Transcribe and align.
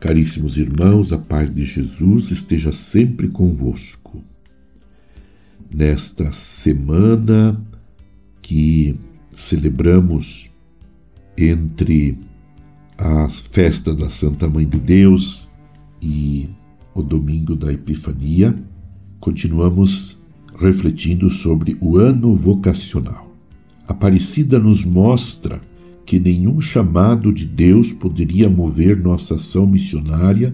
Caríssimos 0.00 0.56
irmãos, 0.56 1.12
a 1.12 1.18
paz 1.18 1.54
de 1.54 1.62
Jesus 1.66 2.30
esteja 2.30 2.72
sempre 2.72 3.28
convosco. 3.28 4.24
Nesta 5.70 6.32
semana 6.32 7.62
que 8.40 8.96
celebramos 9.30 10.50
entre 11.36 12.18
a 12.96 13.28
festa 13.28 13.94
da 13.94 14.08
Santa 14.08 14.48
Mãe 14.48 14.66
de 14.66 14.80
Deus 14.80 15.50
e 16.00 16.48
o 16.94 17.02
domingo 17.02 17.54
da 17.54 17.70
Epifania, 17.70 18.56
continuamos 19.20 20.18
refletindo 20.58 21.28
sobre 21.28 21.76
o 21.78 21.98
ano 21.98 22.34
vocacional. 22.34 23.30
Aparecida 23.86 24.58
nos 24.58 24.82
mostra 24.82 25.60
que 26.10 26.18
nenhum 26.18 26.60
chamado 26.60 27.32
de 27.32 27.46
Deus 27.46 27.92
poderia 27.92 28.50
mover 28.50 29.00
nossa 29.00 29.36
ação 29.36 29.64
missionária 29.64 30.52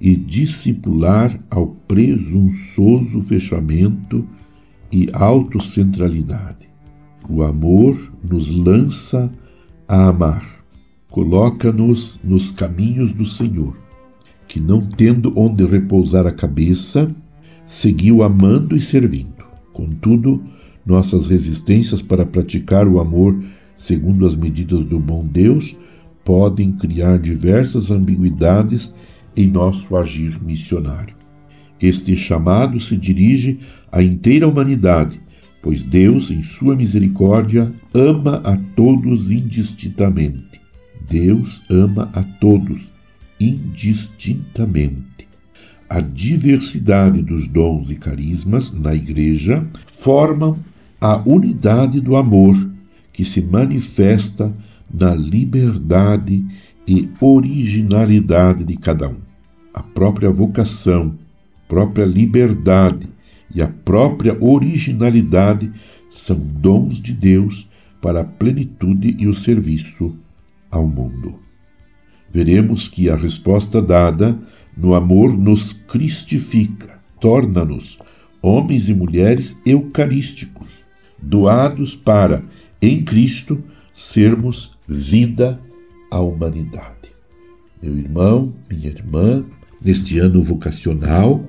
e 0.00 0.16
discipular 0.16 1.38
ao 1.48 1.68
presunçoso 1.68 3.22
fechamento 3.22 4.26
e 4.90 5.08
autocentralidade. 5.12 6.68
O 7.28 7.44
amor 7.44 8.12
nos 8.28 8.50
lança 8.50 9.30
a 9.86 10.08
amar, 10.08 10.64
coloca-nos 11.08 12.18
nos 12.24 12.50
caminhos 12.50 13.12
do 13.12 13.24
Senhor, 13.24 13.76
que 14.48 14.58
não 14.58 14.80
tendo 14.80 15.32
onde 15.38 15.64
repousar 15.64 16.26
a 16.26 16.32
cabeça, 16.32 17.06
seguiu 17.64 18.20
amando 18.20 18.76
e 18.76 18.80
servindo. 18.80 19.44
Contudo, 19.72 20.42
nossas 20.84 21.28
resistências 21.28 22.02
para 22.02 22.26
praticar 22.26 22.88
o 22.88 22.98
amor 22.98 23.38
segundo 23.78 24.26
as 24.26 24.36
medidas 24.36 24.84
do 24.84 24.98
bom 24.98 25.24
Deus, 25.24 25.78
podem 26.24 26.72
criar 26.72 27.18
diversas 27.18 27.90
ambiguidades 27.90 28.94
em 29.34 29.48
nosso 29.48 29.96
agir 29.96 30.38
missionário. 30.42 31.14
Este 31.80 32.16
chamado 32.16 32.80
se 32.80 32.96
dirige 32.96 33.60
à 33.90 34.02
inteira 34.02 34.48
humanidade, 34.48 35.20
pois 35.62 35.84
Deus, 35.84 36.30
em 36.32 36.42
sua 36.42 36.74
misericórdia, 36.74 37.72
ama 37.94 38.42
a 38.44 38.56
todos 38.74 39.30
indistintamente. 39.30 40.60
Deus 41.08 41.64
ama 41.70 42.10
a 42.12 42.22
todos 42.22 42.92
indistintamente. 43.40 45.28
A 45.88 46.00
diversidade 46.00 47.22
dos 47.22 47.48
dons 47.48 47.90
e 47.90 47.94
carismas 47.94 48.72
na 48.72 48.94
Igreja 48.94 49.66
formam 49.96 50.58
a 51.00 51.16
unidade 51.16 52.00
do 52.00 52.16
amor 52.16 52.54
que 53.18 53.24
se 53.24 53.42
manifesta 53.42 54.54
na 54.88 55.12
liberdade 55.12 56.46
e 56.86 57.08
originalidade 57.20 58.62
de 58.62 58.76
cada 58.76 59.08
um. 59.08 59.16
A 59.74 59.82
própria 59.82 60.30
vocação, 60.30 61.18
própria 61.66 62.04
liberdade 62.04 63.08
e 63.52 63.60
a 63.60 63.66
própria 63.66 64.38
originalidade 64.40 65.68
são 66.08 66.38
dons 66.38 67.02
de 67.02 67.12
Deus 67.12 67.68
para 68.00 68.20
a 68.20 68.24
plenitude 68.24 69.16
e 69.18 69.26
o 69.26 69.34
serviço 69.34 70.16
ao 70.70 70.86
mundo. 70.86 71.40
Veremos 72.32 72.86
que 72.86 73.10
a 73.10 73.16
resposta 73.16 73.82
dada 73.82 74.38
no 74.76 74.94
amor 74.94 75.36
nos 75.36 75.72
cristifica, 75.72 77.00
torna-nos 77.20 77.98
homens 78.40 78.88
e 78.88 78.94
mulheres 78.94 79.60
eucarísticos, 79.66 80.84
doados 81.20 81.96
para 81.96 82.44
em 82.80 83.02
Cristo, 83.02 83.62
sermos 83.92 84.78
vida 84.86 85.60
à 86.10 86.20
humanidade. 86.20 87.10
Meu 87.82 87.96
irmão, 87.96 88.54
minha 88.70 88.88
irmã, 88.88 89.44
neste 89.80 90.18
ano 90.18 90.42
vocacional, 90.42 91.48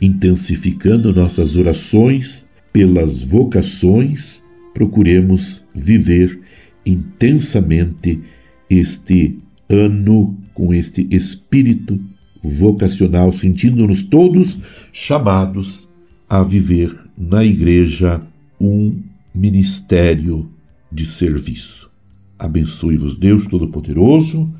intensificando 0.00 1.12
nossas 1.12 1.56
orações 1.56 2.46
pelas 2.72 3.22
vocações, 3.22 4.44
procuremos 4.72 5.64
viver 5.74 6.40
intensamente 6.84 8.20
este 8.68 9.38
ano 9.68 10.36
com 10.52 10.74
este 10.74 11.06
espírito 11.10 11.98
vocacional, 12.42 13.32
sentindo-nos 13.32 14.02
todos 14.02 14.60
chamados 14.92 15.92
a 16.28 16.42
viver 16.42 16.94
na 17.16 17.44
igreja 17.44 18.20
um 18.60 19.00
ministério 19.34 20.48
de 20.94 21.04
serviço. 21.04 21.90
Abençoe-vos 22.38 23.18
Deus 23.18 23.48
Todo-Poderoso, 23.48 24.54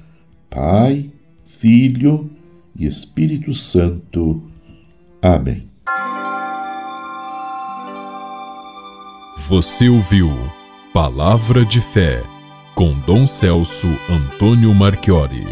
Pai, 0.51 1.11
Filho 1.45 2.31
e 2.77 2.87
Espírito 2.87 3.55
Santo. 3.55 4.43
Amém. 5.23 5.65
Você 9.49 9.89
ouviu 9.89 10.31
Palavra 10.93 11.65
de 11.65 11.81
Fé 11.81 12.23
com 12.75 12.99
Dom 13.01 13.27
Celso 13.27 13.89
Antônio 14.09 14.75
Marchiori. 14.75 15.47